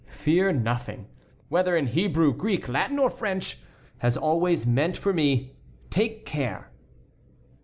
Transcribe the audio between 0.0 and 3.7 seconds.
'Fear nothing,' whether in Hebrew, Greek, Latin, or French,